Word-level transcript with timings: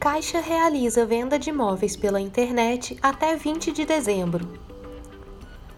Caixa 0.00 0.40
realiza 0.40 1.04
venda 1.04 1.38
de 1.38 1.50
imóveis 1.50 1.94
pela 1.94 2.18
internet 2.18 2.98
até 3.02 3.36
20 3.36 3.70
de 3.70 3.84
dezembro. 3.84 4.48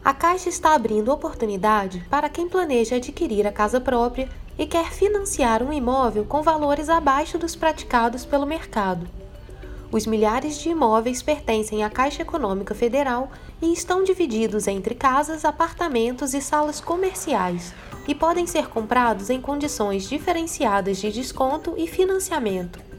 A 0.05 0.15
Caixa 0.15 0.49
está 0.49 0.77
abrindo 0.77 1.11
oportunidade 1.11 2.07
para 2.09 2.29
quem 2.29 2.49
planeja 2.49 2.95
adquirir 2.95 3.49
a 3.49 3.51
casa 3.51 3.81
própria 3.81 4.29
e 4.57 4.65
quer 4.65 4.93
financiar 4.93 5.61
um 5.61 5.73
imóvel 5.73 6.25
com 6.25 6.41
valores 6.41 6.89
abaixo 6.89 7.37
dos 7.37 7.57
praticados 7.57 8.25
pelo 8.25 8.47
mercado. 8.47 9.09
Os 9.91 10.07
milhares 10.07 10.57
de 10.61 10.69
imóveis 10.69 11.21
pertencem 11.21 11.83
à 11.83 11.91
Caixa 11.91 12.23
Econômica 12.23 12.77
Federal 12.77 13.29
e 13.61 13.73
estão 13.73 14.05
divididos 14.05 14.69
entre 14.69 14.95
casas, 14.95 15.45
apartamentos 15.45 16.33
e 16.33 16.41
salas 16.41 16.81
comerciais 16.81 17.75
e 18.07 18.15
podem 18.15 18.47
ser 18.47 18.69
comprados 18.69 19.31
em 19.31 19.41
condições 19.41 20.09
diferenciadas 20.09 20.99
de 20.99 21.11
desconto 21.11 21.75
e 21.77 21.89
financiamento 21.89 22.92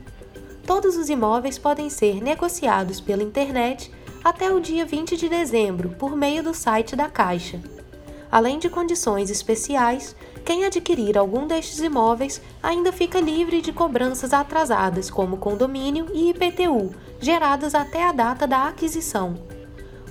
todos 0.66 0.96
os 0.96 1.10
imóveis 1.10 1.58
podem 1.58 1.90
ser 1.90 2.22
negociados 2.22 3.00
pela 3.00 3.24
internet 3.24 3.92
até 4.24 4.52
o 4.52 4.60
dia 4.60 4.86
20 4.86 5.18
de 5.18 5.28
dezembro 5.28 5.90
por 5.90 6.16
meio 6.16 6.42
do 6.42 6.54
site 6.54 6.96
da 6.96 7.10
Caixa. 7.10 7.60
Além 8.32 8.58
de 8.58 8.70
condições 8.70 9.30
especiais, 9.30 10.16
quem 10.44 10.66
adquirir 10.66 11.18
algum 11.18 11.46
destes 11.46 11.80
imóveis 11.80 12.42
ainda 12.62 12.92
fica 12.92 13.20
livre 13.20 13.62
de 13.62 13.72
cobranças 13.72 14.34
atrasadas, 14.34 15.10
como 15.10 15.38
condomínio 15.38 16.08
e 16.14 16.30
IPTU, 16.32 16.94
geradas 17.20 17.76
até 17.76 18.04
a 18.04 18.12
data 18.12 18.48
da 18.48 18.68
aquisição. 18.68 19.36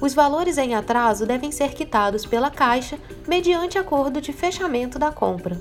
Os 0.00 0.14
valores 0.14 0.58
em 0.58 0.75
atraso 0.75 1.27
devem 1.27 1.53
ser 1.53 1.75
quitados 1.75 2.27
pela 2.27 2.50
Caixa 2.50 2.98
mediante 3.27 3.78
acordo 3.78 4.20
de 4.20 4.33
fechamento 4.33 4.98
da 4.98 5.12
compra. 5.12 5.61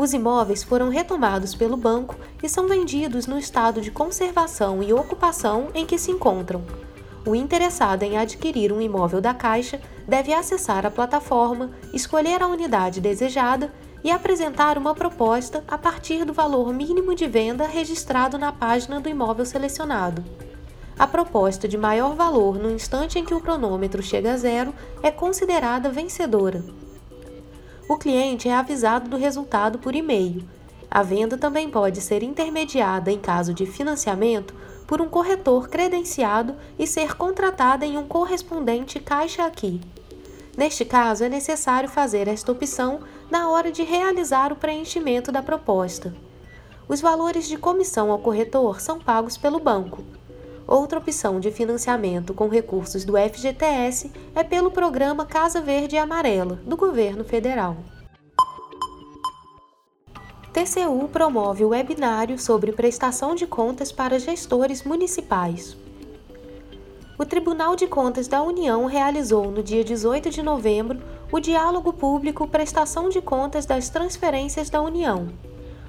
Os 0.00 0.14
imóveis 0.14 0.62
foram 0.62 0.88
retomados 0.88 1.54
pelo 1.54 1.76
banco 1.76 2.16
e 2.42 2.48
são 2.48 2.66
vendidos 2.66 3.26
no 3.26 3.38
estado 3.38 3.82
de 3.82 3.90
conservação 3.90 4.82
e 4.82 4.94
ocupação 4.94 5.68
em 5.74 5.84
que 5.84 5.98
se 5.98 6.10
encontram. 6.10 6.64
O 7.26 7.34
interessado 7.34 8.02
em 8.02 8.16
adquirir 8.16 8.72
um 8.72 8.80
imóvel 8.80 9.20
da 9.20 9.34
Caixa 9.34 9.78
deve 10.08 10.32
acessar 10.32 10.86
a 10.86 10.90
plataforma, 10.90 11.72
escolher 11.92 12.42
a 12.42 12.46
unidade 12.46 12.98
desejada 12.98 13.70
e 14.02 14.10
apresentar 14.10 14.78
uma 14.78 14.94
proposta 14.94 15.62
a 15.68 15.76
partir 15.76 16.24
do 16.24 16.32
valor 16.32 16.72
mínimo 16.72 17.14
de 17.14 17.26
venda 17.26 17.66
registrado 17.66 18.38
na 18.38 18.50
página 18.50 19.02
do 19.02 19.08
imóvel 19.10 19.44
selecionado. 19.44 20.24
A 20.98 21.06
proposta 21.06 21.68
de 21.68 21.76
maior 21.76 22.14
valor 22.14 22.58
no 22.58 22.70
instante 22.70 23.18
em 23.18 23.24
que 23.26 23.34
o 23.34 23.40
cronômetro 23.42 24.02
chega 24.02 24.32
a 24.32 24.36
zero 24.38 24.72
é 25.02 25.10
considerada 25.10 25.90
vencedora 25.90 26.79
o 27.90 27.98
cliente 27.98 28.48
é 28.48 28.54
avisado 28.54 29.10
do 29.10 29.16
resultado 29.16 29.76
por 29.76 29.96
e-mail. 29.96 30.48
A 30.88 31.02
venda 31.02 31.36
também 31.36 31.68
pode 31.68 32.00
ser 32.00 32.22
intermediada 32.22 33.10
em 33.10 33.18
caso 33.18 33.52
de 33.52 33.66
financiamento 33.66 34.54
por 34.86 35.00
um 35.00 35.08
corretor 35.08 35.68
credenciado 35.68 36.54
e 36.78 36.86
ser 36.86 37.16
contratada 37.16 37.84
em 37.84 37.98
um 37.98 38.06
correspondente 38.06 39.00
Caixa 39.00 39.44
Aqui. 39.44 39.80
Neste 40.56 40.84
caso, 40.84 41.24
é 41.24 41.28
necessário 41.28 41.88
fazer 41.88 42.28
esta 42.28 42.52
opção 42.52 43.00
na 43.28 43.50
hora 43.50 43.72
de 43.72 43.82
realizar 43.82 44.52
o 44.52 44.56
preenchimento 44.56 45.32
da 45.32 45.42
proposta. 45.42 46.14
Os 46.86 47.00
valores 47.00 47.48
de 47.48 47.56
comissão 47.56 48.12
ao 48.12 48.20
corretor 48.20 48.80
são 48.80 49.00
pagos 49.00 49.36
pelo 49.36 49.58
banco. 49.58 50.04
Outra 50.70 51.00
opção 51.00 51.40
de 51.40 51.50
financiamento 51.50 52.32
com 52.32 52.46
recursos 52.46 53.04
do 53.04 53.14
FGTS 53.14 54.12
é 54.36 54.44
pelo 54.44 54.70
programa 54.70 55.26
Casa 55.26 55.60
Verde 55.60 55.96
e 55.96 55.98
Amarela, 55.98 56.60
do 56.64 56.76
governo 56.76 57.24
federal. 57.24 57.76
TCU 60.52 61.08
promove 61.12 61.64
o 61.64 61.70
webinário 61.70 62.38
sobre 62.38 62.70
prestação 62.70 63.34
de 63.34 63.48
contas 63.48 63.90
para 63.90 64.20
gestores 64.20 64.84
municipais. 64.84 65.76
O 67.18 67.24
Tribunal 67.24 67.74
de 67.74 67.88
Contas 67.88 68.28
da 68.28 68.40
União 68.40 68.86
realizou 68.86 69.50
no 69.50 69.64
dia 69.64 69.82
18 69.82 70.30
de 70.30 70.40
novembro 70.40 71.00
o 71.32 71.40
Diálogo 71.40 71.92
Público 71.92 72.46
Prestação 72.46 73.08
de 73.08 73.20
Contas 73.20 73.66
das 73.66 73.88
Transferências 73.88 74.70
da 74.70 74.80
União. 74.80 75.30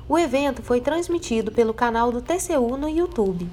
O 0.09 0.17
evento 0.17 0.63
foi 0.63 0.81
transmitido 0.81 1.51
pelo 1.51 1.71
canal 1.71 2.11
do 2.11 2.19
TCU 2.19 2.75
no 2.77 2.89
YouTube. 2.89 3.47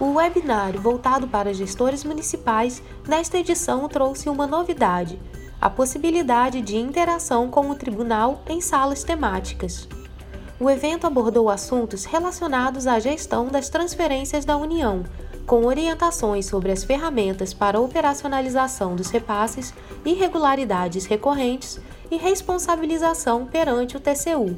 O 0.00 0.14
webinário 0.14 0.80
voltado 0.80 1.28
para 1.28 1.54
gestores 1.54 2.02
municipais, 2.02 2.82
nesta 3.06 3.38
edição 3.38 3.88
trouxe 3.88 4.28
uma 4.28 4.46
novidade: 4.46 5.20
a 5.60 5.70
possibilidade 5.70 6.60
de 6.60 6.76
interação 6.76 7.48
com 7.48 7.70
o 7.70 7.74
tribunal 7.76 8.42
em 8.48 8.60
salas 8.60 9.04
temáticas. 9.04 9.88
O 10.58 10.68
evento 10.68 11.06
abordou 11.06 11.48
assuntos 11.48 12.04
relacionados 12.04 12.86
à 12.88 12.98
gestão 12.98 13.46
das 13.46 13.68
transferências 13.68 14.44
da 14.44 14.56
União, 14.56 15.04
com 15.46 15.64
orientações 15.64 16.46
sobre 16.46 16.72
as 16.72 16.82
ferramentas 16.82 17.54
para 17.54 17.80
operacionalização 17.80 18.96
dos 18.96 19.10
repasses, 19.10 19.72
irregularidades 20.04 21.04
recorrentes 21.06 21.78
e 22.10 22.16
responsabilização 22.16 23.46
perante 23.46 23.96
o 23.96 24.00
TCU. 24.00 24.56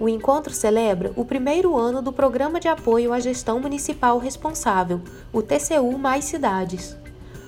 O 0.00 0.08
encontro 0.08 0.52
celebra 0.52 1.12
o 1.16 1.24
primeiro 1.24 1.76
ano 1.76 2.02
do 2.02 2.12
Programa 2.12 2.58
de 2.58 2.68
Apoio 2.68 3.12
à 3.12 3.20
Gestão 3.20 3.60
Municipal 3.60 4.18
Responsável, 4.18 5.00
o 5.32 5.42
TCU 5.42 5.96
Mais 5.98 6.24
Cidades. 6.24 6.96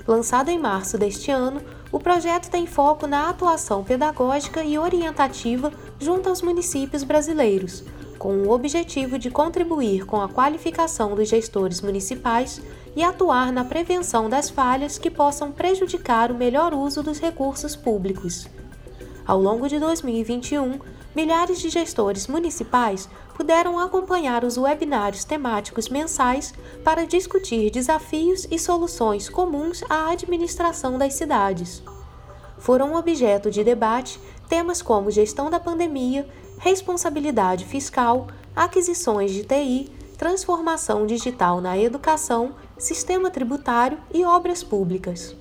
Lançado 0.07 0.51
em 0.51 0.59
março 0.59 0.99
deste 0.99 1.31
ano, 1.31 1.61
o 1.91 1.99
projeto 1.99 2.51
tem 2.51 2.67
foco 2.67 3.07
na 3.07 3.31
atuação 3.31 3.83
pedagógica 3.83 4.63
e 4.63 4.79
orientativa 4.79 5.73
junto 5.99 6.29
aos 6.29 6.43
municípios 6.43 7.03
brasileiros, 7.03 7.83
com 8.19 8.37
o 8.43 8.51
objetivo 8.51 9.19
de 9.19 9.31
contribuir 9.31 10.05
com 10.05 10.21
a 10.21 10.29
qualificação 10.29 11.15
dos 11.15 11.29
gestores 11.29 11.81
municipais 11.81 12.61
e 12.95 13.03
atuar 13.03 13.51
na 13.53 13.65
prevenção 13.65 14.29
das 14.29 14.51
falhas 14.51 14.99
que 14.99 15.11
possam 15.11 15.51
prejudicar 15.51 16.31
o 16.31 16.37
melhor 16.37 16.75
uso 16.75 17.03
dos 17.03 17.19
recursos 17.19 17.75
públicos. 17.75 18.47
Ao 19.27 19.41
longo 19.41 19.69
de 19.69 19.79
2021, 19.79 20.79
milhares 21.15 21.61
de 21.61 21.69
gestores 21.69 22.27
municipais 22.27 23.09
puderam 23.37 23.79
acompanhar 23.79 24.45
os 24.45 24.57
webinários 24.57 25.25
temáticos 25.25 25.89
mensais 25.89 26.55
para 26.83 27.07
discutir 27.07 27.71
desafios 27.71 28.47
e 28.51 28.59
soluções 28.59 29.29
comuns 29.29 29.83
à 29.89 30.11
administração 30.11 30.99
das 30.99 31.15
cidades. 31.15 31.83
Foram 32.59 32.95
objeto 32.95 33.51
de 33.51 33.63
debate 33.63 34.21
temas 34.49 34.81
como 34.81 35.11
gestão 35.11 35.51
da 35.51 35.61
pandemia, 35.61 36.29
responsabilidade 36.59 37.65
fiscal, 37.65 38.29
aquisições 38.55 39.33
de 39.33 39.45
TI, 39.45 39.91
transformação 40.17 41.07
digital 41.07 41.61
na 41.61 41.77
educação, 41.77 42.55
sistema 42.79 43.31
tributário 43.31 43.99
e 44.13 44.25
obras 44.25 44.63
públicas. 44.63 45.37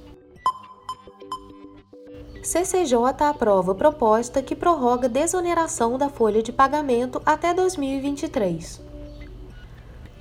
CCJ 2.43 3.23
aprova 3.23 3.73
proposta 3.73 4.43
que 4.43 4.53
prorroga 4.53 5.07
desoneração 5.07 5.97
da 5.97 6.09
folha 6.09 6.43
de 6.43 6.51
pagamento 6.51 7.21
até 7.25 7.53
2023. 7.53 8.81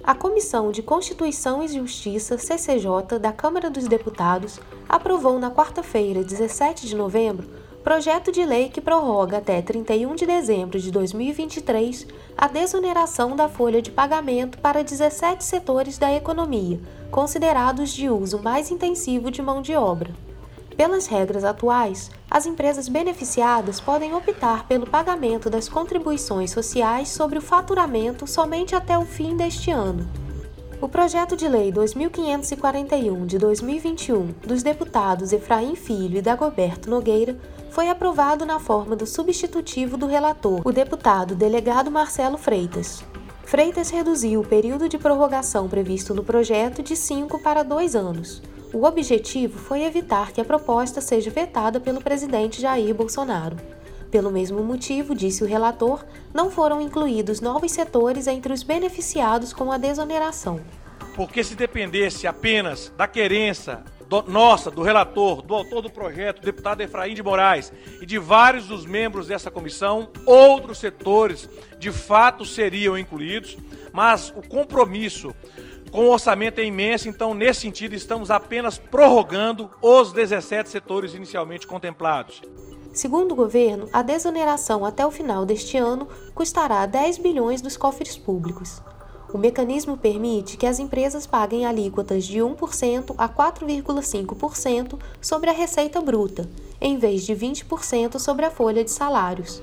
A 0.04 0.14
Comissão 0.14 0.70
de 0.70 0.84
Constituição 0.84 1.64
e 1.64 1.68
Justiça, 1.68 2.38
CCJ, 2.38 3.18
da 3.20 3.32
Câmara 3.32 3.68
dos 3.68 3.88
Deputados, 3.88 4.60
aprovou 4.88 5.36
na 5.40 5.50
quarta-feira, 5.50 6.22
17 6.22 6.86
de 6.86 6.94
novembro, 6.94 7.50
projeto 7.82 8.30
de 8.30 8.44
lei 8.44 8.68
que 8.68 8.80
prorroga 8.80 9.38
até 9.38 9.60
31 9.60 10.14
de 10.14 10.24
dezembro 10.24 10.78
de 10.78 10.92
2023 10.92 12.06
a 12.38 12.46
desoneração 12.46 13.34
da 13.34 13.48
folha 13.48 13.82
de 13.82 13.90
pagamento 13.90 14.58
para 14.58 14.84
17 14.84 15.42
setores 15.42 15.98
da 15.98 16.12
economia, 16.14 16.80
considerados 17.10 17.90
de 17.90 18.08
uso 18.08 18.40
mais 18.40 18.70
intensivo 18.70 19.28
de 19.28 19.42
mão 19.42 19.60
de 19.60 19.74
obra. 19.74 20.14
Pelas 20.76 21.06
regras 21.06 21.44
atuais, 21.44 22.10
as 22.30 22.46
empresas 22.46 22.88
beneficiadas 22.88 23.80
podem 23.80 24.14
optar 24.14 24.66
pelo 24.66 24.86
pagamento 24.86 25.50
das 25.50 25.68
contribuições 25.68 26.50
sociais 26.50 27.10
sobre 27.10 27.38
o 27.38 27.42
faturamento 27.42 28.26
somente 28.26 28.74
até 28.74 28.96
o 28.96 29.04
fim 29.04 29.36
deste 29.36 29.70
ano. 29.70 30.08
O 30.80 30.88
projeto 30.88 31.36
de 31.36 31.46
lei 31.46 31.70
2541 31.70 33.26
de 33.26 33.38
2021 33.38 34.34
dos 34.44 34.62
deputados 34.64 35.32
Efraim 35.32 35.76
Filho 35.76 36.18
e 36.18 36.22
Dagoberto 36.22 36.90
Nogueira 36.90 37.36
foi 37.70 37.88
aprovado 37.88 38.44
na 38.44 38.58
forma 38.58 38.96
do 38.96 39.06
substitutivo 39.06 39.96
do 39.96 40.06
relator, 40.06 40.60
o 40.64 40.72
deputado 40.72 41.36
delegado 41.36 41.90
Marcelo 41.90 42.36
Freitas. 42.36 43.04
Freitas 43.44 43.90
reduziu 43.90 44.40
o 44.40 44.46
período 44.46 44.88
de 44.88 44.98
prorrogação 44.98 45.68
previsto 45.68 46.14
no 46.14 46.24
projeto 46.24 46.82
de 46.82 46.96
5 46.96 47.38
para 47.38 47.62
2 47.62 47.94
anos 47.94 48.42
O 48.72 48.86
objetivo 48.86 49.58
foi 49.58 49.82
evitar 49.82 50.32
que 50.32 50.40
a 50.40 50.44
proposta 50.44 51.02
seja 51.02 51.30
vetada 51.30 51.78
pelo 51.78 52.00
presidente 52.00 52.58
Jair 52.58 52.94
Bolsonaro. 52.94 53.56
Pelo 54.10 54.30
mesmo 54.30 54.64
motivo, 54.64 55.14
disse 55.14 55.44
o 55.44 55.46
relator, 55.46 56.02
não 56.32 56.50
foram 56.50 56.80
incluídos 56.80 57.42
novos 57.42 57.70
setores 57.70 58.26
entre 58.26 58.50
os 58.50 58.62
beneficiados 58.62 59.52
com 59.52 59.70
a 59.70 59.76
desoneração. 59.76 60.58
Porque 61.14 61.44
se 61.44 61.54
dependesse 61.54 62.26
apenas 62.26 62.90
da 62.96 63.06
querência 63.06 63.84
do, 64.08 64.22
nossa, 64.22 64.70
do 64.70 64.82
relator, 64.82 65.42
do 65.42 65.54
autor 65.54 65.82
do 65.82 65.90
projeto, 65.90 66.40
deputado 66.40 66.80
Efraim 66.80 67.14
de 67.14 67.22
Moraes 67.22 67.70
e 68.00 68.06
de 68.06 68.18
vários 68.18 68.66
dos 68.68 68.86
membros 68.86 69.26
dessa 69.26 69.50
comissão, 69.50 70.08
outros 70.24 70.78
setores 70.78 71.46
de 71.78 71.92
fato 71.92 72.46
seriam 72.46 72.96
incluídos, 72.96 73.58
mas 73.92 74.30
o 74.34 74.46
compromisso 74.46 75.34
com 75.92 76.06
o 76.06 76.10
orçamento 76.10 76.58
é 76.58 76.64
imenso, 76.64 77.06
então, 77.06 77.34
nesse 77.34 77.60
sentido, 77.60 77.94
estamos 77.94 78.30
apenas 78.30 78.78
prorrogando 78.78 79.70
os 79.82 80.10
17 80.10 80.70
setores 80.70 81.14
inicialmente 81.14 81.66
contemplados. 81.66 82.40
Segundo 82.94 83.32
o 83.32 83.36
governo, 83.36 83.88
a 83.92 84.02
desoneração 84.02 84.86
até 84.86 85.06
o 85.06 85.10
final 85.10 85.44
deste 85.44 85.76
ano 85.76 86.08
custará 86.34 86.84
10 86.86 87.18
bilhões 87.18 87.60
dos 87.60 87.76
cofres 87.76 88.16
públicos. 88.16 88.80
O 89.32 89.38
mecanismo 89.38 89.96
permite 89.96 90.56
que 90.56 90.66
as 90.66 90.78
empresas 90.78 91.26
paguem 91.26 91.66
alíquotas 91.66 92.24
de 92.24 92.38
1% 92.38 93.14
a 93.16 93.28
4,5% 93.28 94.98
sobre 95.20 95.50
a 95.50 95.54
receita 95.54 96.00
bruta, 96.00 96.48
em 96.80 96.98
vez 96.98 97.24
de 97.24 97.34
20% 97.34 98.18
sobre 98.18 98.46
a 98.46 98.50
folha 98.50 98.82
de 98.82 98.90
salários. 98.90 99.62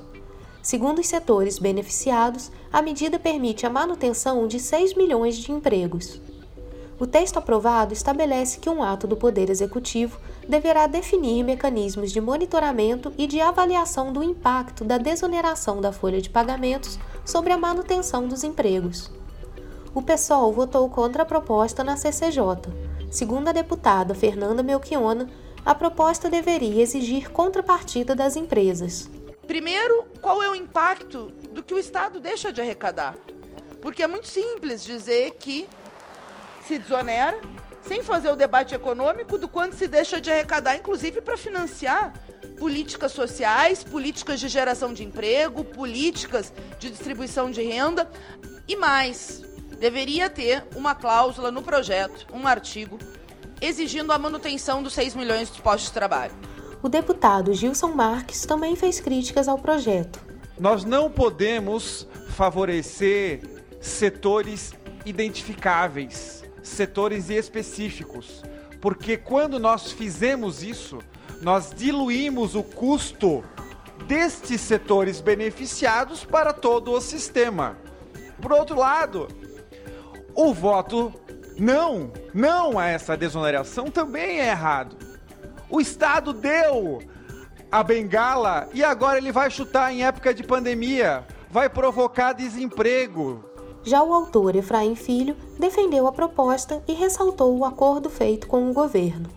Segundo 0.62 0.98
os 0.98 1.06
setores 1.06 1.58
beneficiados, 1.58 2.50
a 2.72 2.82
medida 2.82 3.18
permite 3.18 3.66
a 3.66 3.70
manutenção 3.70 4.46
de 4.46 4.60
6 4.60 4.94
milhões 4.94 5.36
de 5.36 5.50
empregos. 5.50 6.20
O 6.98 7.06
texto 7.06 7.38
aprovado 7.38 7.94
estabelece 7.94 8.58
que 8.58 8.68
um 8.68 8.82
ato 8.82 9.06
do 9.06 9.16
Poder 9.16 9.48
Executivo 9.48 10.20
deverá 10.46 10.86
definir 10.86 11.42
mecanismos 11.42 12.12
de 12.12 12.20
monitoramento 12.20 13.10
e 13.16 13.26
de 13.26 13.40
avaliação 13.40 14.12
do 14.12 14.22
impacto 14.22 14.84
da 14.84 14.98
desoneração 14.98 15.80
da 15.80 15.92
folha 15.92 16.20
de 16.20 16.28
pagamentos 16.28 16.98
sobre 17.24 17.54
a 17.54 17.58
manutenção 17.58 18.28
dos 18.28 18.44
empregos. 18.44 19.10
O 19.94 20.02
PSOL 20.02 20.52
votou 20.52 20.90
contra 20.90 21.22
a 21.22 21.26
proposta 21.26 21.82
na 21.82 21.96
CCJ. 21.96 22.42
Segundo 23.10 23.48
a 23.48 23.52
deputada 23.52 24.14
Fernanda 24.14 24.62
Melchiona, 24.62 25.26
a 25.64 25.74
proposta 25.74 26.28
deveria 26.28 26.82
exigir 26.82 27.30
contrapartida 27.30 28.14
das 28.14 28.36
empresas. 28.36 29.08
Primeiro, 29.50 30.06
qual 30.20 30.40
é 30.40 30.48
o 30.48 30.54
impacto 30.54 31.32
do 31.50 31.60
que 31.60 31.74
o 31.74 31.78
Estado 31.80 32.20
deixa 32.20 32.52
de 32.52 32.60
arrecadar? 32.60 33.16
Porque 33.82 34.00
é 34.00 34.06
muito 34.06 34.28
simples 34.28 34.84
dizer 34.84 35.32
que 35.40 35.68
se 36.68 36.78
desonera 36.78 37.36
sem 37.82 38.00
fazer 38.00 38.30
o 38.30 38.36
debate 38.36 38.76
econômico 38.76 39.36
do 39.36 39.48
quanto 39.48 39.74
se 39.74 39.88
deixa 39.88 40.20
de 40.20 40.30
arrecadar, 40.30 40.76
inclusive 40.76 41.20
para 41.20 41.36
financiar 41.36 42.12
políticas 42.60 43.10
sociais, 43.10 43.82
políticas 43.82 44.38
de 44.38 44.46
geração 44.46 44.94
de 44.94 45.02
emprego, 45.02 45.64
políticas 45.64 46.52
de 46.78 46.88
distribuição 46.88 47.50
de 47.50 47.60
renda 47.60 48.08
e 48.68 48.76
mais. 48.76 49.42
Deveria 49.80 50.30
ter 50.30 50.64
uma 50.76 50.94
cláusula 50.94 51.50
no 51.50 51.60
projeto, 51.60 52.24
um 52.32 52.46
artigo, 52.46 53.00
exigindo 53.60 54.12
a 54.12 54.18
manutenção 54.18 54.80
dos 54.80 54.92
6 54.92 55.16
milhões 55.16 55.50
de 55.50 55.60
postos 55.60 55.88
de 55.88 55.94
trabalho 55.94 56.49
o 56.82 56.88
deputado 56.88 57.52
Gilson 57.52 57.88
Marques 57.88 58.44
também 58.46 58.74
fez 58.74 59.00
críticas 59.00 59.48
ao 59.48 59.58
projeto. 59.58 60.20
Nós 60.58 60.84
não 60.84 61.10
podemos 61.10 62.06
favorecer 62.30 63.40
setores 63.80 64.72
identificáveis, 65.04 66.44
setores 66.62 67.30
específicos, 67.30 68.42
porque 68.80 69.16
quando 69.16 69.58
nós 69.58 69.92
fizemos 69.92 70.62
isso, 70.62 70.98
nós 71.42 71.72
diluímos 71.74 72.54
o 72.54 72.62
custo 72.62 73.42
destes 74.06 74.60
setores 74.60 75.20
beneficiados 75.20 76.24
para 76.24 76.52
todo 76.52 76.92
o 76.92 77.00
sistema. 77.00 77.76
Por 78.40 78.52
outro 78.52 78.78
lado, 78.78 79.28
o 80.34 80.52
voto 80.52 81.12
não, 81.58 82.12
não 82.32 82.78
a 82.78 82.86
essa 82.86 83.16
desoneração 83.16 83.90
também 83.90 84.40
é 84.40 84.48
errado. 84.48 84.96
O 85.70 85.80
Estado 85.80 86.32
deu 86.32 87.00
a 87.70 87.82
bengala 87.82 88.68
e 88.74 88.82
agora 88.82 89.18
ele 89.18 89.30
vai 89.30 89.50
chutar 89.50 89.92
em 89.92 90.04
época 90.04 90.34
de 90.34 90.42
pandemia. 90.42 91.24
Vai 91.48 91.68
provocar 91.68 92.32
desemprego. 92.32 93.44
Já 93.84 94.02
o 94.02 94.12
autor 94.12 94.56
Efraim 94.56 94.96
Filho 94.96 95.36
defendeu 95.58 96.06
a 96.06 96.12
proposta 96.12 96.82
e 96.88 96.92
ressaltou 96.92 97.56
o 97.56 97.64
acordo 97.64 98.10
feito 98.10 98.46
com 98.46 98.68
o 98.68 98.72
governo. 98.72 99.30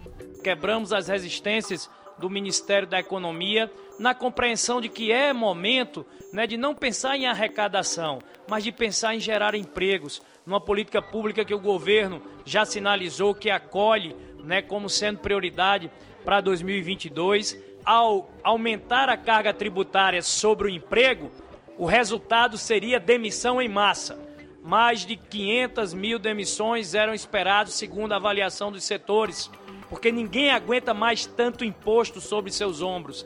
Quebramos 0.44 0.92
as 0.92 1.08
resistências 1.08 1.90
do 2.18 2.30
Ministério 2.30 2.88
da 2.88 3.00
Economia 3.00 3.72
na 4.00 4.16
compreensão 4.16 4.82
de 4.82 4.90
que 4.90 5.12
é 5.12 5.32
momento 5.34 6.06
né, 6.32 6.48
de 6.48 6.58
não 6.58 6.74
pensar 6.74 7.16
em 7.16 7.28
arrecadação, 7.28 8.20
mas 8.50 8.64
de 8.64 8.72
pensar 8.72 9.16
em 9.16 9.20
gerar 9.20 9.56
empregos, 9.56 10.22
numa 10.46 10.60
política 10.60 11.02
pública 11.02 11.46
que 11.46 11.54
o 11.54 11.60
governo 11.60 12.22
já 12.44 12.66
sinalizou 12.66 13.34
que 13.34 13.50
acolhe 13.50 14.16
né, 14.44 14.62
como 14.62 14.90
sendo 14.90 15.20
prioridade 15.20 15.90
para 16.24 16.42
2022, 16.42 17.58
ao 17.86 18.30
aumentar 18.44 19.10
a 19.10 19.18
carga 19.18 19.54
tributária 19.54 20.22
sobre 20.22 20.68
o 20.68 20.70
emprego, 20.70 21.30
o 21.78 21.86
resultado 21.86 22.58
seria 22.58 23.00
demissão 23.00 23.62
em 23.62 23.68
massa. 23.68 24.18
Mais 24.64 25.06
de 25.06 25.18
500 25.18 25.94
mil 25.94 26.18
demissões 26.18 26.94
eram 26.94 27.14
esperados, 27.14 27.74
segundo 27.74 28.14
a 28.14 28.16
avaliação 28.16 28.72
dos 28.72 28.86
setores, 28.86 29.52
porque 29.90 30.12
ninguém 30.12 30.52
aguenta 30.52 30.94
mais 30.94 31.26
tanto 31.26 31.66
imposto 31.66 32.22
sobre 32.22 32.52
seus 32.52 32.82
ombros. 32.82 33.26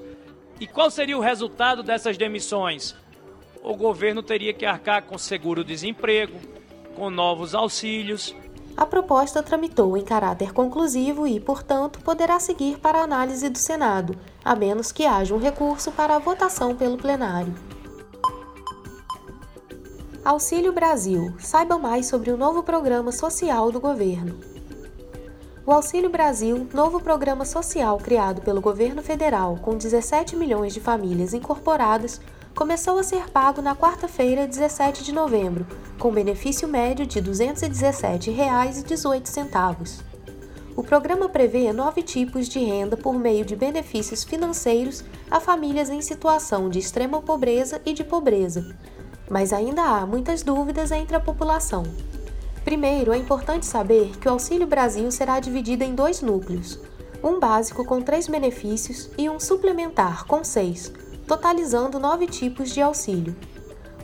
E 0.59 0.65
qual 0.65 0.89
seria 0.89 1.17
o 1.17 1.21
resultado 1.21 1.83
dessas 1.83 2.17
demissões? 2.17 2.95
O 3.61 3.75
governo 3.75 4.23
teria 4.23 4.53
que 4.53 4.65
arcar 4.65 5.03
com 5.03 5.17
seguro-desemprego, 5.17 6.39
com 6.95 7.11
novos 7.11 7.53
auxílios, 7.53 8.35
a 8.77 8.85
proposta 8.85 9.41
tramitou 9.41 9.97
em 9.97 10.03
caráter 10.03 10.53
conclusivo 10.53 11.25
e, 11.25 11.39
portanto, 11.39 11.99
poderá 12.01 12.39
seguir 12.39 12.77
para 12.77 13.01
análise 13.01 13.49
do 13.49 13.57
Senado, 13.57 14.15
a 14.45 14.55
menos 14.55 14.91
que 14.91 15.03
haja 15.03 15.33
um 15.33 15.39
recurso 15.39 15.91
para 15.91 16.15
a 16.15 16.19
votação 16.19 16.75
pelo 16.75 16.95
plenário. 16.95 17.55
Auxílio 20.23 20.71
Brasil. 20.71 21.33
Saiba 21.39 21.79
mais 21.79 22.05
sobre 22.05 22.29
o 22.29 22.37
novo 22.37 22.61
programa 22.61 23.11
social 23.11 23.71
do 23.71 23.79
governo. 23.79 24.39
O 25.65 25.71
Auxílio 25.71 26.09
Brasil, 26.09 26.67
novo 26.71 26.99
programa 26.99 27.45
social 27.45 27.97
criado 27.97 28.41
pelo 28.41 28.61
governo 28.61 29.01
federal 29.01 29.57
com 29.61 29.75
17 29.75 30.35
milhões 30.35 30.73
de 30.73 30.79
famílias 30.79 31.33
incorporadas, 31.33 32.21
começou 32.57 32.97
a 32.97 33.03
ser 33.03 33.29
pago 33.29 33.61
na 33.61 33.75
quarta-feira, 33.75 34.47
17 34.47 35.03
de 35.03 35.13
novembro, 35.13 35.67
com 35.99 36.11
benefício 36.11 36.67
médio 36.67 37.05
de 37.05 37.19
R$ 37.19 37.29
217,18. 37.29 40.01
O 40.75 40.81
programa 40.81 41.29
prevê 41.29 41.71
nove 41.71 42.01
tipos 42.01 42.49
de 42.49 42.57
renda 42.57 42.97
por 42.97 43.13
meio 43.13 43.45
de 43.45 43.55
benefícios 43.55 44.23
financeiros 44.23 45.03
a 45.29 45.39
famílias 45.39 45.91
em 45.91 46.01
situação 46.01 46.67
de 46.67 46.79
extrema 46.79 47.21
pobreza 47.21 47.79
e 47.85 47.93
de 47.93 48.03
pobreza, 48.03 48.75
mas 49.29 49.53
ainda 49.53 49.83
há 49.83 50.03
muitas 50.07 50.41
dúvidas 50.41 50.91
entre 50.91 51.15
a 51.15 51.19
população. 51.19 51.83
Primeiro, 52.65 53.13
é 53.13 53.17
importante 53.17 53.67
saber 53.67 54.17
que 54.17 54.27
o 54.27 54.31
Auxílio 54.31 54.65
Brasil 54.65 55.11
será 55.11 55.39
dividido 55.39 55.83
em 55.83 55.93
dois 55.93 56.23
núcleos: 56.23 56.79
um 57.23 57.39
básico 57.39 57.85
com 57.85 58.01
três 58.01 58.27
benefícios 58.27 59.11
e 59.15 59.29
um 59.29 59.39
suplementar 59.39 60.25
com 60.25 60.43
seis 60.43 60.91
totalizando 61.27 61.99
nove 61.99 62.25
tipos 62.25 62.71
de 62.71 62.81
auxílio. 62.81 63.35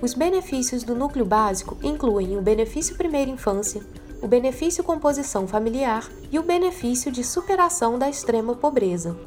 Os 0.02 0.14
benefícios 0.14 0.84
do 0.84 0.94
núcleo 0.94 1.24
básico 1.24 1.78
incluem 1.82 2.38
o 2.38 2.42
benefício 2.42 2.98
primeira 2.98 3.32
infância, 3.32 3.82
o 4.22 4.28
benefício 4.28 4.84
composição 4.84 5.48
familiar 5.48 6.10
e 6.30 6.38
o 6.38 6.44
benefício 6.44 7.10
de 7.10 7.24
superação 7.24 7.98
da 7.98 8.10
extrema 8.10 8.54
pobreza. 8.54 9.18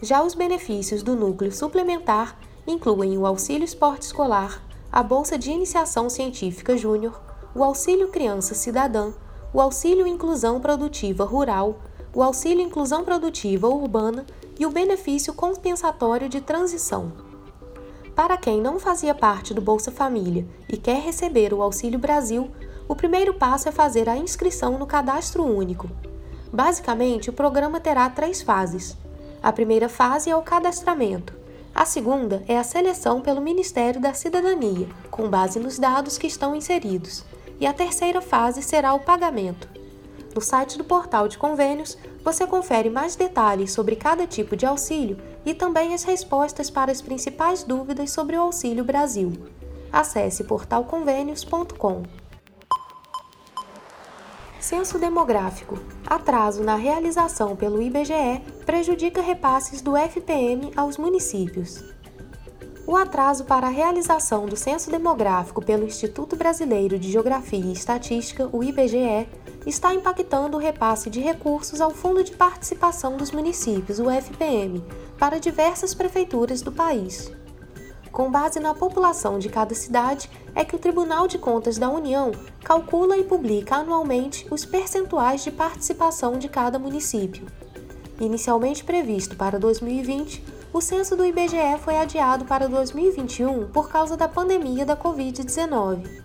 Já 0.00 0.22
os 0.22 0.34
benefícios 0.34 1.02
do 1.02 1.16
núcleo 1.16 1.52
suplementar 1.52 2.38
incluem 2.66 3.18
o 3.18 3.26
auxílio 3.26 3.64
esporte 3.64 4.02
escolar, 4.02 4.62
a 4.90 5.02
bolsa 5.02 5.36
de 5.36 5.50
iniciação 5.50 6.08
científica 6.08 6.76
júnior, 6.76 7.20
o 7.54 7.64
auxílio 7.64 8.08
criança 8.08 8.54
cidadã, 8.54 9.12
o 9.52 9.60
auxílio 9.60 10.06
inclusão 10.06 10.60
produtiva 10.60 11.24
rural, 11.24 11.80
o 12.14 12.22
auxílio 12.22 12.64
inclusão 12.64 13.04
produtiva 13.04 13.68
urbana 13.68 14.24
e 14.58 14.64
o 14.64 14.70
benefício 14.70 15.34
compensatório 15.34 16.28
de 16.28 16.40
transição. 16.40 17.31
Para 18.14 18.36
quem 18.36 18.60
não 18.60 18.78
fazia 18.78 19.14
parte 19.14 19.54
do 19.54 19.62
Bolsa 19.62 19.90
Família 19.90 20.46
e 20.68 20.76
quer 20.76 21.00
receber 21.00 21.54
o 21.54 21.62
Auxílio 21.62 21.98
Brasil, 21.98 22.50
o 22.86 22.94
primeiro 22.94 23.32
passo 23.32 23.70
é 23.70 23.72
fazer 23.72 24.06
a 24.06 24.16
inscrição 24.16 24.78
no 24.78 24.86
Cadastro 24.86 25.42
Único. 25.42 25.88
Basicamente, 26.52 27.30
o 27.30 27.32
programa 27.32 27.80
terá 27.80 28.08
três 28.10 28.42
fases. 28.42 28.94
A 29.42 29.50
primeira 29.50 29.88
fase 29.88 30.28
é 30.28 30.36
o 30.36 30.42
cadastramento. 30.42 31.32
A 31.74 31.86
segunda 31.86 32.44
é 32.46 32.58
a 32.58 32.62
seleção 32.62 33.22
pelo 33.22 33.40
Ministério 33.40 33.98
da 33.98 34.12
Cidadania, 34.12 34.86
com 35.10 35.30
base 35.30 35.58
nos 35.58 35.78
dados 35.78 36.18
que 36.18 36.26
estão 36.26 36.54
inseridos. 36.54 37.24
E 37.58 37.66
a 37.66 37.72
terceira 37.72 38.20
fase 38.20 38.60
será 38.60 38.92
o 38.92 39.00
pagamento. 39.00 39.71
No 40.34 40.40
site 40.40 40.78
do 40.78 40.84
Portal 40.84 41.28
de 41.28 41.36
Convênios, 41.36 41.98
você 42.24 42.46
confere 42.46 42.88
mais 42.88 43.14
detalhes 43.14 43.72
sobre 43.72 43.96
cada 43.96 44.26
tipo 44.26 44.56
de 44.56 44.64
auxílio 44.64 45.18
e 45.44 45.52
também 45.52 45.92
as 45.92 46.04
respostas 46.04 46.70
para 46.70 46.90
as 46.90 47.02
principais 47.02 47.62
dúvidas 47.62 48.10
sobre 48.10 48.36
o 48.36 48.40
Auxílio 48.40 48.84
Brasil. 48.84 49.32
Acesse 49.92 50.44
portalconvênios.com. 50.44 52.02
Censo 54.58 54.98
demográfico. 54.98 55.78
Atraso 56.06 56.62
na 56.62 56.76
realização 56.76 57.54
pelo 57.54 57.82
IBGE 57.82 58.40
prejudica 58.64 59.20
repasses 59.20 59.82
do 59.82 59.96
FPM 59.96 60.72
aos 60.76 60.96
municípios. 60.96 61.84
O 62.84 62.96
atraso 62.96 63.44
para 63.44 63.68
a 63.68 63.70
realização 63.70 64.44
do 64.46 64.56
censo 64.56 64.90
demográfico 64.90 65.64
pelo 65.64 65.84
Instituto 65.84 66.34
Brasileiro 66.34 66.98
de 66.98 67.12
Geografia 67.12 67.64
e 67.64 67.72
Estatística, 67.72 68.48
o 68.52 68.62
IBGE, 68.62 69.28
está 69.64 69.94
impactando 69.94 70.56
o 70.56 70.60
repasse 70.60 71.08
de 71.08 71.20
recursos 71.20 71.80
ao 71.80 71.92
Fundo 71.92 72.24
de 72.24 72.32
Participação 72.32 73.16
dos 73.16 73.30
Municípios, 73.30 74.00
o 74.00 74.10
FPM, 74.10 74.84
para 75.16 75.38
diversas 75.38 75.94
prefeituras 75.94 76.60
do 76.60 76.72
país. 76.72 77.30
Com 78.10 78.30
base 78.30 78.58
na 78.58 78.74
população 78.74 79.38
de 79.38 79.48
cada 79.48 79.74
cidade, 79.76 80.28
é 80.52 80.64
que 80.64 80.74
o 80.74 80.78
Tribunal 80.78 81.28
de 81.28 81.38
Contas 81.38 81.78
da 81.78 81.88
União 81.88 82.32
calcula 82.64 83.16
e 83.16 83.22
publica 83.22 83.76
anualmente 83.76 84.46
os 84.50 84.64
percentuais 84.64 85.44
de 85.44 85.52
participação 85.52 86.36
de 86.36 86.48
cada 86.48 86.80
município. 86.80 87.46
Inicialmente 88.20 88.84
previsto 88.84 89.36
para 89.36 89.58
2020, 89.58 90.44
o 90.72 90.80
censo 90.80 91.14
do 91.14 91.24
IBGE 91.24 91.78
foi 91.80 91.98
adiado 91.98 92.46
para 92.46 92.66
2021 92.66 93.68
por 93.68 93.90
causa 93.90 94.16
da 94.16 94.26
pandemia 94.26 94.86
da 94.86 94.96
Covid-19. 94.96 96.22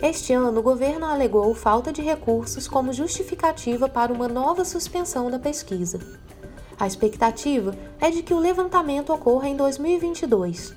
Este 0.00 0.32
ano, 0.32 0.60
o 0.60 0.62
governo 0.62 1.04
alegou 1.04 1.52
falta 1.52 1.92
de 1.92 2.00
recursos 2.00 2.68
como 2.68 2.92
justificativa 2.92 3.88
para 3.88 4.12
uma 4.12 4.28
nova 4.28 4.64
suspensão 4.64 5.28
da 5.28 5.38
pesquisa. 5.38 5.98
A 6.78 6.86
expectativa 6.86 7.76
é 8.00 8.08
de 8.08 8.22
que 8.22 8.32
o 8.32 8.38
levantamento 8.38 9.12
ocorra 9.12 9.48
em 9.48 9.56
2022. 9.56 10.74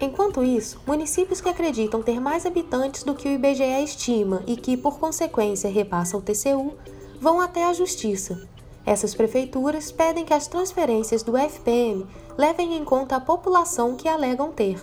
Enquanto 0.00 0.42
isso, 0.42 0.80
municípios 0.86 1.42
que 1.42 1.48
acreditam 1.48 2.02
ter 2.02 2.18
mais 2.20 2.46
habitantes 2.46 3.02
do 3.02 3.14
que 3.14 3.28
o 3.28 3.32
IBGE 3.32 3.84
estima 3.84 4.42
e 4.46 4.56
que, 4.56 4.78
por 4.78 4.98
consequência, 4.98 5.70
repassa 5.70 6.16
ao 6.16 6.22
TCU, 6.22 6.74
vão 7.20 7.38
até 7.38 7.66
a 7.66 7.74
Justiça. 7.74 8.48
Essas 8.86 9.14
prefeituras 9.14 9.92
pedem 9.92 10.24
que 10.24 10.34
as 10.34 10.48
transferências 10.48 11.22
do 11.22 11.36
FPM 11.36 12.06
levem 12.36 12.76
em 12.76 12.84
conta 12.84 13.16
a 13.16 13.20
população 13.20 13.96
que 13.96 14.08
alegam 14.08 14.50
ter. 14.50 14.78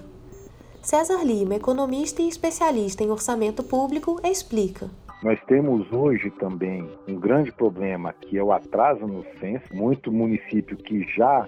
César 0.81 1.23
Lima, 1.23 1.55
economista 1.55 2.21
e 2.21 2.29
especialista 2.29 3.03
em 3.03 3.11
orçamento 3.11 3.63
público, 3.63 4.21
explica. 4.23 4.89
Nós 5.23 5.39
temos 5.47 5.91
hoje 5.91 6.29
também 6.31 6.87
um 7.07 7.15
grande 7.15 7.51
problema 7.51 8.13
que 8.13 8.37
é 8.37 8.43
o 8.43 8.51
atraso 8.51 9.07
no 9.07 9.25
censo. 9.39 9.65
Muito 9.73 10.11
município 10.11 10.77
que 10.77 11.01
já 11.15 11.47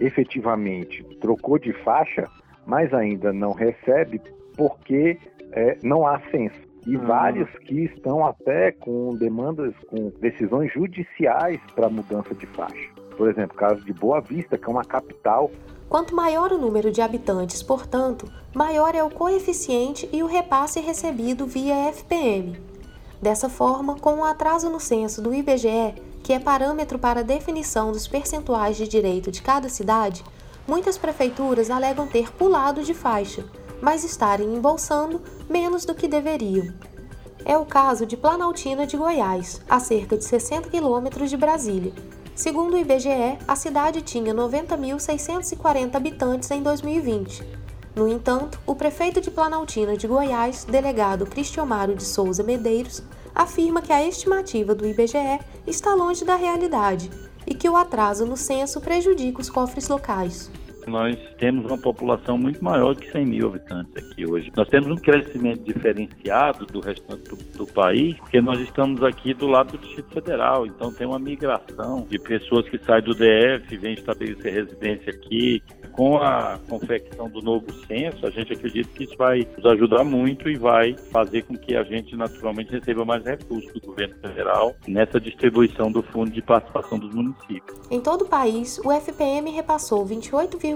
efetivamente 0.00 1.04
trocou 1.20 1.58
de 1.58 1.72
faixa, 1.84 2.26
mas 2.66 2.92
ainda 2.94 3.32
não 3.32 3.52
recebe 3.52 4.20
porque 4.56 5.18
é, 5.52 5.76
não 5.82 6.06
há 6.06 6.18
censo. 6.30 6.69
E 6.86 6.96
hum. 6.96 7.06
vários 7.06 7.48
que 7.60 7.84
estão 7.84 8.26
até 8.26 8.72
com 8.72 9.14
demandas, 9.16 9.74
com 9.88 10.10
decisões 10.20 10.72
judiciais 10.72 11.60
para 11.74 11.88
mudança 11.88 12.34
de 12.34 12.46
faixa. 12.46 12.90
Por 13.16 13.28
exemplo, 13.28 13.56
caso 13.56 13.84
de 13.84 13.92
Boa 13.92 14.20
Vista, 14.20 14.56
que 14.56 14.64
é 14.64 14.68
uma 14.68 14.84
capital. 14.84 15.50
Quanto 15.88 16.14
maior 16.14 16.52
o 16.52 16.58
número 16.58 16.90
de 16.90 17.02
habitantes, 17.02 17.62
portanto, 17.62 18.30
maior 18.54 18.94
é 18.94 19.02
o 19.02 19.10
coeficiente 19.10 20.08
e 20.12 20.22
o 20.22 20.26
repasse 20.26 20.80
recebido 20.80 21.46
via 21.46 21.92
FPM. 21.92 22.58
Dessa 23.20 23.50
forma, 23.50 23.96
com 23.96 24.20
o 24.20 24.24
atraso 24.24 24.70
no 24.70 24.80
censo 24.80 25.20
do 25.20 25.34
IBGE, 25.34 25.94
que 26.22 26.32
é 26.32 26.38
parâmetro 26.38 26.98
para 26.98 27.20
a 27.20 27.24
definição 27.24 27.92
dos 27.92 28.08
percentuais 28.08 28.76
de 28.76 28.88
direito 28.88 29.30
de 29.30 29.42
cada 29.42 29.68
cidade, 29.68 30.24
muitas 30.66 30.96
prefeituras 30.96 31.70
alegam 31.70 32.06
ter 32.06 32.32
pulado 32.32 32.82
de 32.82 32.94
faixa, 32.94 33.44
mas 33.80 34.04
estarem 34.04 34.54
embolsando 34.54 35.20
menos 35.48 35.84
do 35.84 35.94
que 35.94 36.08
deveriam. 36.08 36.72
É 37.44 37.56
o 37.56 37.64
caso 37.64 38.04
de 38.04 38.16
Planaltina 38.16 38.86
de 38.86 38.96
Goiás, 38.96 39.60
a 39.68 39.80
cerca 39.80 40.16
de 40.16 40.24
60 40.24 40.68
quilômetros 40.68 41.30
de 41.30 41.36
Brasília, 41.36 41.92
Segundo 42.40 42.72
o 42.72 42.78
IBGE, 42.78 43.36
a 43.46 43.54
cidade 43.54 44.00
tinha 44.00 44.32
90.640 44.32 45.94
habitantes 45.94 46.50
em 46.50 46.62
2020. 46.62 47.46
No 47.94 48.08
entanto, 48.08 48.58
o 48.64 48.74
prefeito 48.74 49.20
de 49.20 49.30
Planaltina 49.30 49.94
de 49.94 50.06
Goiás, 50.06 50.64
delegado 50.64 51.26
Cristiomaro 51.26 51.94
de 51.94 52.02
Souza 52.02 52.42
Medeiros, 52.42 53.02
afirma 53.34 53.82
que 53.82 53.92
a 53.92 54.02
estimativa 54.06 54.74
do 54.74 54.86
IBGE 54.86 55.38
está 55.66 55.94
longe 55.94 56.24
da 56.24 56.34
realidade 56.34 57.10
e 57.46 57.54
que 57.54 57.68
o 57.68 57.76
atraso 57.76 58.24
no 58.24 58.38
censo 58.38 58.80
prejudica 58.80 59.42
os 59.42 59.50
cofres 59.50 59.86
locais 59.88 60.50
nós 60.86 61.16
temos 61.38 61.64
uma 61.66 61.78
população 61.78 62.38
muito 62.38 62.62
maior 62.62 62.94
que 62.94 63.10
100 63.10 63.26
mil 63.26 63.48
habitantes 63.48 63.92
aqui 63.96 64.26
hoje. 64.26 64.52
Nós 64.56 64.68
temos 64.68 64.88
um 64.88 64.96
crescimento 64.96 65.62
diferenciado 65.62 66.66
do 66.66 66.80
restante 66.80 67.24
do, 67.24 67.36
do, 67.58 67.66
país, 67.66 68.16
porque 68.16 68.40
nós 68.40 68.60
estamos 68.60 69.02
aqui 69.02 69.34
do 69.34 69.46
lado 69.46 69.72
do 69.72 69.78
Distrito 69.78 70.12
Federal, 70.12 70.66
então 70.66 70.92
tem 70.92 71.06
uma 71.06 71.18
migração 71.18 72.06
de 72.08 72.18
pessoas 72.18 72.68
que 72.68 72.78
saem 72.78 73.02
do 73.02 73.14
DF, 73.14 73.76
vêm 73.76 73.94
estabelecer 73.94 74.52
residência 74.52 75.12
aqui, 75.12 75.62
com 75.92 76.16
a 76.16 76.58
confecção 76.68 77.28
do 77.28 77.42
novo 77.42 77.66
censo, 77.86 78.26
a 78.26 78.30
gente 78.30 78.52
acredita 78.52 78.88
que 78.94 79.04
isso 79.04 79.16
vai 79.16 79.46
nos 79.56 79.66
ajudar 79.66 80.04
muito 80.04 80.48
e 80.48 80.56
vai 80.56 80.96
fazer 81.12 81.42
com 81.42 81.56
que 81.56 81.76
a 81.76 81.82
gente 81.82 82.16
naturalmente 82.16 82.70
receba 82.72 83.04
mais 83.04 83.24
recursos 83.24 83.72
do 83.72 83.80
governo 83.80 84.14
federal 84.20 84.74
nessa 84.86 85.20
distribuição 85.20 85.90
do 85.90 86.02
fundo 86.02 86.30
de 86.30 86.40
participação 86.40 86.98
dos 86.98 87.14
municípios. 87.14 87.78
Em 87.90 88.00
todo 88.00 88.22
o 88.22 88.28
país, 88.28 88.78
o 88.84 88.90
FPM 88.92 89.50
repassou 89.50 90.04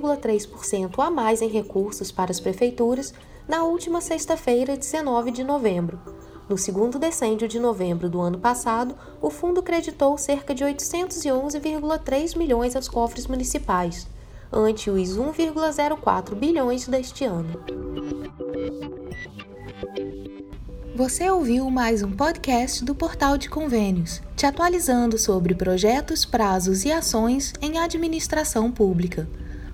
28,3% 0.01 0.99
a 0.99 1.11
mais 1.11 1.43
em 1.43 1.49
recursos 1.49 2.11
para 2.11 2.31
as 2.31 2.41
prefeituras 2.41 3.13
na 3.47 3.65
última 3.65 4.01
sexta-feira, 4.01 4.77
19 4.77 5.31
de 5.31 5.45
novembro. 5.45 5.99
No 6.49 6.59
segundo 6.59 6.99
decêndio 6.99 7.49
de 7.49 7.59
novembro 7.59 8.09
do 8.09 8.21
ano 8.21 8.39
passado, 8.39 8.95
o 9.21 9.31
fundo 9.31 9.63
creditou 9.63 10.17
cerca 10.19 10.55
de 10.55 10.65
811,3 10.65 12.37
milhões 12.37 12.77
aos 12.77 12.89
cofres 12.89 13.27
municipais, 13.27 14.07
ante 14.53 14.91
os 14.91 15.17
1,04 15.17 16.35
bilhões 16.35 16.87
deste 16.87 17.25
ano. 17.25 17.61
Você 20.95 21.29
ouviu 21.29 21.69
mais 21.71 22.03
um 22.03 22.13
podcast 22.13 22.85
do 22.85 22.95
Portal 22.95 23.37
de 23.37 23.49
Convênios, 23.49 24.23
te 24.37 24.47
atualizando 24.47 25.19
sobre 25.19 25.55
projetos, 25.55 26.25
prazos 26.25 26.85
e 26.85 26.93
ações 26.93 27.53
em 27.61 27.79
administração 27.79 28.71
pública. 28.71 29.29